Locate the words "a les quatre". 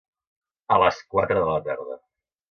0.75-1.37